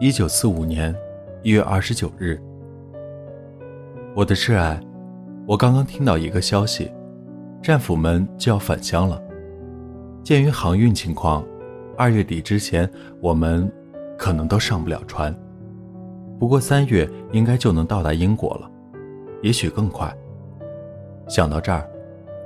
[0.00, 0.94] 一九四五年
[1.42, 2.40] 一月二十九日，
[4.14, 4.80] 我的挚爱，
[5.44, 6.88] 我刚刚听到一个消息，
[7.60, 9.20] 战俘们就要返乡了。
[10.22, 11.44] 鉴于航运情况，
[11.96, 12.88] 二月底之前
[13.20, 13.68] 我们
[14.16, 15.34] 可能都上不了船。
[16.38, 18.70] 不过三月应该就能到达英国了，
[19.42, 20.16] 也许更快。
[21.26, 21.84] 想到这儿，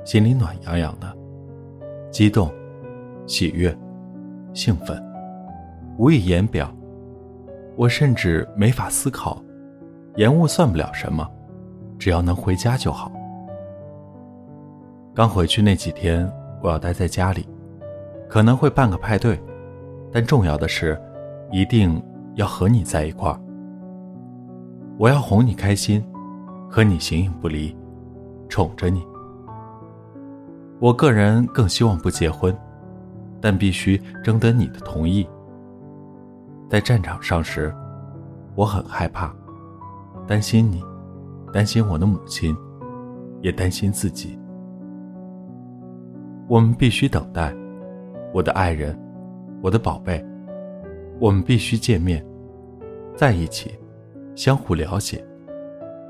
[0.06, 1.14] 心里暖洋洋的，
[2.11, 2.50] 激动、
[3.27, 3.77] 喜悦、
[4.55, 4.98] 兴奋，
[5.98, 6.75] 无以言表。
[7.77, 9.43] 我甚至没法思考，
[10.17, 11.29] 延误算不了什么，
[11.98, 13.11] 只要能回家就好。
[15.15, 16.31] 刚回去那几天，
[16.62, 17.48] 我要待在家里，
[18.29, 19.41] 可能会办个派对，
[20.11, 21.01] 但重要的是，
[21.51, 22.03] 一定
[22.35, 23.39] 要和你在一块儿。
[24.98, 26.05] 我要哄你开心，
[26.70, 27.77] 和你形影不离，
[28.48, 29.03] 宠着你。
[30.79, 32.57] 我个人更希望不结婚，
[33.41, 35.29] 但必须征得你的同意。
[36.73, 37.70] 在战场上时，
[38.55, 39.31] 我很害怕，
[40.27, 40.83] 担心你，
[41.53, 42.56] 担心我的母亲，
[43.42, 44.41] 也担心自己。
[46.48, 47.55] 我们必须等待，
[48.33, 48.98] 我的爱人，
[49.61, 50.25] 我的宝贝，
[51.20, 52.25] 我们必须见面，
[53.14, 53.79] 在一起，
[54.34, 55.23] 相互了解，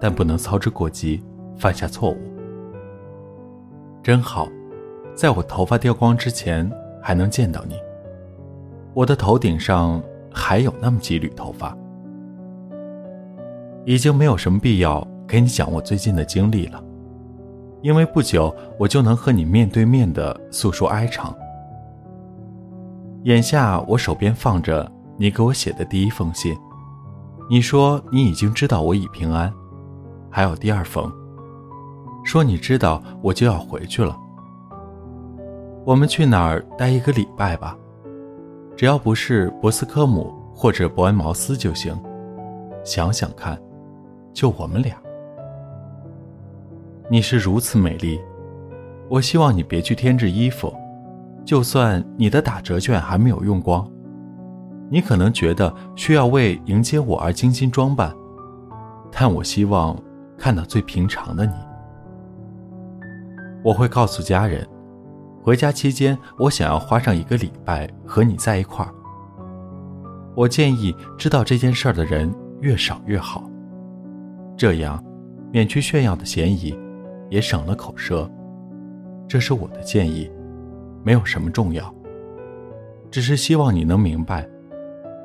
[0.01, 1.21] 但不能操之过急，
[1.57, 2.17] 犯下错误。
[4.01, 4.47] 真好，
[5.13, 7.75] 在我头发掉光之前还能见到你。
[8.95, 10.01] 我的头顶上。
[10.33, 11.77] 还有那么几缕头发，
[13.85, 16.83] 已经没有什么必要给你讲我最近的经历了，
[17.83, 21.35] 因为不久我就能和你面对面的诉说哀长。
[23.25, 26.57] 眼下我手边放着你给我写的第一封信，
[27.49, 29.53] 你说你已经知道我已平安，
[30.31, 31.13] 还有第二封，
[32.25, 34.17] 说你知道我就要回去了，
[35.85, 37.77] 我们去哪儿待一个礼拜吧。
[38.77, 41.97] 只要不是博斯科姆或者伯恩茅斯就行。
[42.85, 43.57] 想想看，
[44.33, 44.97] 就我们俩。
[47.09, 48.21] 你是如此美丽，
[49.09, 50.75] 我希望你别去添置衣服，
[51.45, 53.89] 就算你的打折券还没有用光。
[54.91, 58.13] 你可能觉得需要为迎接我而精心装扮，
[59.11, 59.97] 但我希望
[60.37, 61.53] 看到最平常的你。
[63.63, 64.67] 我会告诉家人。
[65.43, 68.95] 回家期间，我想要花上一个礼拜和你在一块儿。
[70.37, 73.51] 我建议知道这件事儿的人越少越好，
[74.57, 75.05] 这样
[75.53, 76.79] 免去炫耀的嫌疑，
[77.29, 78.31] 也省了口舌。
[79.27, 80.31] 这是我的建议，
[81.03, 81.93] 没有什么重要，
[83.11, 84.49] 只是希望你能明白。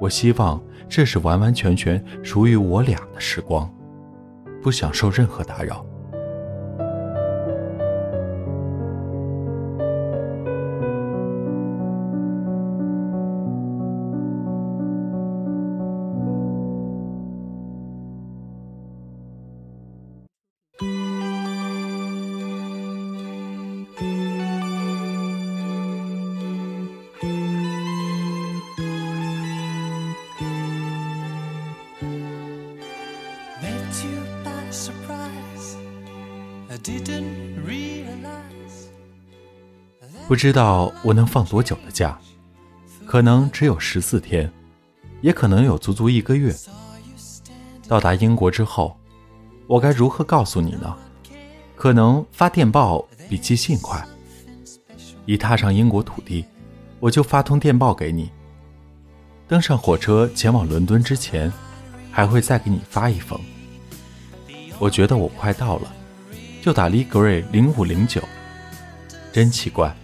[0.01, 3.71] 我希望这是完完全全属于我俩的时光，
[4.63, 5.85] 不想受任何打扰。
[40.27, 42.19] 不知道我能放多久的假，
[43.05, 44.51] 可能只有十四天，
[45.21, 46.53] 也可能有足足一个月。
[47.87, 48.97] 到达英国之后，
[49.67, 50.95] 我该如何告诉你呢？
[51.77, 54.05] 可能发电报比寄信快。
[55.25, 56.45] 一踏上英国土地，
[56.99, 58.29] 我就发通电报给你。
[59.47, 61.51] 登上火车前往伦敦之前，
[62.11, 63.39] 还会再给你发一封。
[64.79, 65.93] 我觉得我快到了，
[66.61, 68.21] 就打 Lee Gray 零五零九。
[69.31, 69.95] 真奇怪。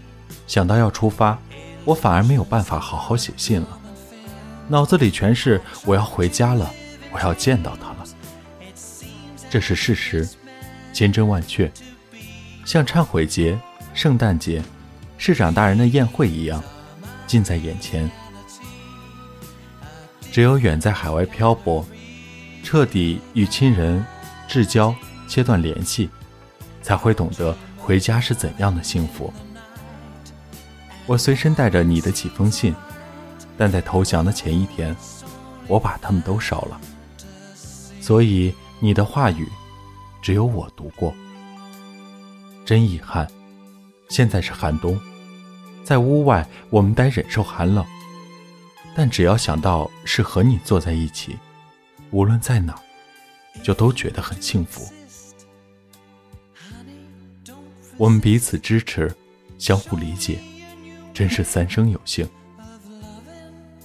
[0.45, 1.39] 想到要出发，
[1.85, 3.79] 我反而没有办法好好写信了，
[4.67, 6.69] 脑子里全是我要回家了，
[7.11, 8.05] 我要见到他了。
[9.49, 10.27] 这是事实，
[10.91, 11.71] 千真万确，
[12.65, 13.57] 像忏悔节、
[13.93, 14.61] 圣诞节、
[15.17, 16.61] 市长大人的宴会一样，
[17.25, 18.11] 近在眼前。
[20.29, 21.85] 只有远在海外漂泊，
[22.63, 24.05] 彻底与亲人
[24.53, 24.93] 至交
[25.27, 26.07] 切断联系，
[26.83, 29.33] 才会懂得回家是怎样的幸福。
[31.07, 32.75] 我随身带着你的几封信，
[33.57, 34.95] 但在投降的前一天，
[35.65, 36.79] 我把它们都烧了。
[37.99, 39.49] 所以你的话语，
[40.21, 41.11] 只有我读过。
[42.63, 43.27] 真遗憾，
[44.07, 45.01] 现在是寒冬，
[45.83, 47.83] 在屋外我们得忍受寒冷。
[48.95, 51.39] 但只要想到是和你坐在一起，
[52.11, 52.75] 无论在哪，
[53.61, 54.87] 就都觉得很幸福。
[57.97, 59.13] 我们彼此支持，
[59.59, 60.39] 相互理解。
[61.13, 62.27] 真是三生有幸，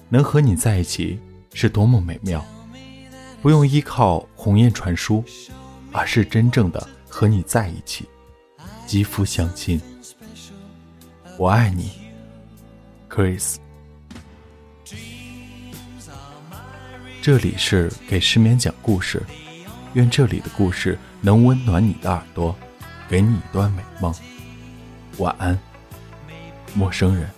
[0.09, 1.21] 能和你在一起
[1.53, 2.43] 是多么美妙，
[3.43, 5.23] 不用依靠鸿雁传书，
[5.93, 8.09] 而是真正的和你在一起，
[8.87, 9.79] 肌肤相亲。
[11.37, 11.93] 我爱你
[13.11, 13.57] ，Chris。
[17.21, 19.23] 这里是给失眠讲故事，
[19.95, 22.55] 愿这里的故事能温暖你的耳朵，
[23.09, 24.15] 给你一段美梦。
[25.19, 25.59] 晚安，
[26.75, 27.29] 陌生人。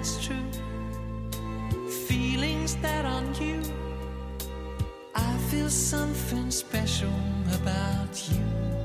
[0.00, 0.50] that's true.
[2.08, 3.60] Feelings that aren't you.
[5.14, 7.12] I feel something special
[7.52, 8.79] about you.